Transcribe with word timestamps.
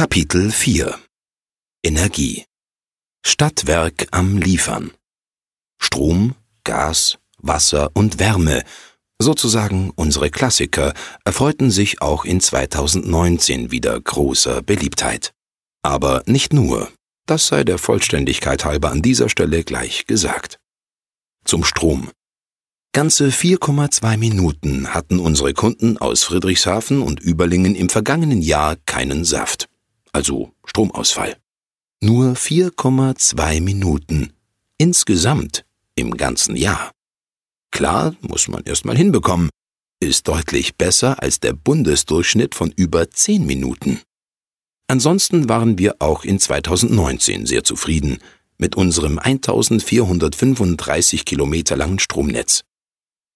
Kapitel 0.00 0.50
4 0.50 0.98
Energie 1.84 2.46
Stadtwerk 3.22 4.06
am 4.12 4.38
Liefern 4.38 4.92
Strom, 5.78 6.36
Gas, 6.64 7.18
Wasser 7.36 7.90
und 7.92 8.18
Wärme, 8.18 8.64
sozusagen 9.18 9.92
unsere 9.96 10.30
Klassiker, 10.30 10.94
erfreuten 11.26 11.70
sich 11.70 12.00
auch 12.00 12.24
in 12.24 12.40
2019 12.40 13.72
wieder 13.72 14.00
großer 14.00 14.62
Beliebtheit. 14.62 15.34
Aber 15.82 16.22
nicht 16.24 16.54
nur, 16.54 16.90
das 17.26 17.48
sei 17.48 17.62
der 17.62 17.76
Vollständigkeit 17.76 18.64
halber 18.64 18.90
an 18.92 19.02
dieser 19.02 19.28
Stelle 19.28 19.64
gleich 19.64 20.06
gesagt. 20.06 20.56
Zum 21.44 21.62
Strom. 21.62 22.10
Ganze 22.92 23.28
4,2 23.28 24.16
Minuten 24.16 24.94
hatten 24.94 25.20
unsere 25.20 25.52
Kunden 25.52 25.98
aus 25.98 26.24
Friedrichshafen 26.24 27.02
und 27.02 27.20
Überlingen 27.20 27.74
im 27.74 27.90
vergangenen 27.90 28.40
Jahr 28.40 28.76
keinen 28.86 29.26
Saft, 29.26 29.68
also 30.12 30.52
Stromausfall. 30.64 31.36
Nur 32.00 32.34
4,2 32.34 33.60
Minuten. 33.60 34.32
Insgesamt 34.78 35.64
im 35.94 36.16
ganzen 36.16 36.56
Jahr. 36.56 36.92
Klar, 37.70 38.16
muss 38.20 38.48
man 38.48 38.64
erstmal 38.64 38.96
hinbekommen, 38.96 39.50
ist 40.00 40.28
deutlich 40.28 40.76
besser 40.76 41.22
als 41.22 41.40
der 41.40 41.52
Bundesdurchschnitt 41.52 42.54
von 42.54 42.70
über 42.70 43.10
10 43.10 43.44
Minuten. 43.44 44.00
Ansonsten 44.88 45.48
waren 45.48 45.78
wir 45.78 45.96
auch 46.00 46.24
in 46.24 46.40
2019 46.40 47.46
sehr 47.46 47.62
zufrieden 47.62 48.18
mit 48.58 48.76
unserem 48.76 49.18
1435 49.18 51.24
Kilometer 51.24 51.76
langen 51.76 51.98
Stromnetz. 51.98 52.62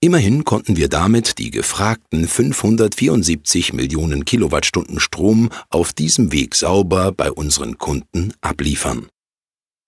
Immerhin 0.00 0.44
konnten 0.44 0.76
wir 0.76 0.88
damit 0.88 1.38
die 1.38 1.50
gefragten 1.50 2.28
574 2.28 3.72
Millionen 3.72 4.26
Kilowattstunden 4.26 5.00
Strom 5.00 5.48
auf 5.70 5.94
diesem 5.94 6.32
Weg 6.32 6.54
sauber 6.54 7.12
bei 7.12 7.32
unseren 7.32 7.78
Kunden 7.78 8.34
abliefern. 8.42 9.08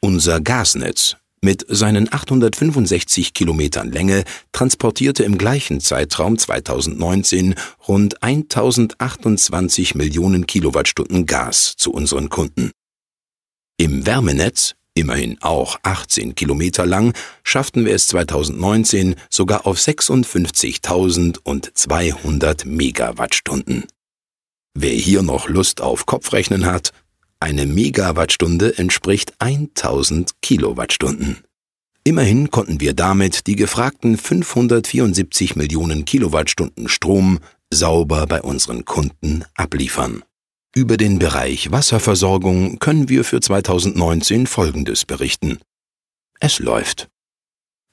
Unser 0.00 0.40
Gasnetz 0.40 1.16
mit 1.42 1.66
seinen 1.68 2.12
865 2.12 3.34
Kilometern 3.34 3.90
Länge 3.90 4.22
transportierte 4.52 5.24
im 5.24 5.38
gleichen 5.38 5.80
Zeitraum 5.80 6.38
2019 6.38 7.56
rund 7.86 8.22
1028 8.22 9.96
Millionen 9.96 10.46
Kilowattstunden 10.46 11.26
Gas 11.26 11.74
zu 11.76 11.92
unseren 11.92 12.28
Kunden. 12.28 12.70
Im 13.76 14.06
Wärmenetz 14.06 14.74
immerhin 14.96 15.40
auch 15.42 15.78
18 15.82 16.34
Kilometer 16.34 16.86
lang, 16.86 17.12
schafften 17.44 17.84
wir 17.84 17.94
es 17.94 18.08
2019 18.08 19.14
sogar 19.30 19.66
auf 19.66 19.78
56.200 19.78 22.66
Megawattstunden. 22.66 23.84
Wer 24.74 24.92
hier 24.92 25.22
noch 25.22 25.48
Lust 25.48 25.80
auf 25.80 26.06
Kopfrechnen 26.06 26.66
hat, 26.66 26.90
eine 27.38 27.66
Megawattstunde 27.66 28.78
entspricht 28.78 29.34
1000 29.38 30.32
Kilowattstunden. 30.42 31.44
Immerhin 32.04 32.50
konnten 32.50 32.80
wir 32.80 32.94
damit 32.94 33.46
die 33.46 33.54
gefragten 33.56 34.16
574 34.16 35.56
Millionen 35.56 36.04
Kilowattstunden 36.04 36.88
Strom 36.88 37.40
sauber 37.70 38.26
bei 38.26 38.42
unseren 38.42 38.84
Kunden 38.84 39.44
abliefern. 39.54 40.22
Über 40.76 40.98
den 40.98 41.18
Bereich 41.18 41.72
Wasserversorgung 41.72 42.78
können 42.80 43.08
wir 43.08 43.24
für 43.24 43.40
2019 43.40 44.46
Folgendes 44.46 45.06
berichten. 45.06 45.58
Es 46.38 46.58
läuft. 46.58 47.08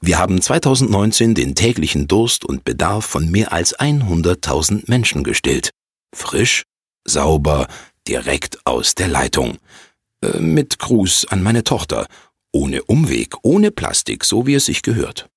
Wir 0.00 0.18
haben 0.18 0.40
2019 0.40 1.34
den 1.34 1.54
täglichen 1.54 2.08
Durst 2.08 2.42
und 2.42 2.64
Bedarf 2.64 3.04
von 3.04 3.30
mehr 3.30 3.52
als 3.52 3.78
100.000 3.78 4.84
Menschen 4.86 5.24
gestillt. 5.24 5.72
Frisch, 6.16 6.62
sauber, 7.04 7.68
direkt 8.08 8.64
aus 8.64 8.94
der 8.94 9.08
Leitung. 9.08 9.58
Äh, 10.22 10.40
mit 10.40 10.78
Gruß 10.78 11.26
an 11.26 11.42
meine 11.42 11.64
Tochter. 11.64 12.06
Ohne 12.50 12.82
Umweg, 12.84 13.34
ohne 13.42 13.72
Plastik, 13.72 14.24
so 14.24 14.46
wie 14.46 14.54
es 14.54 14.64
sich 14.64 14.80
gehört. 14.80 15.28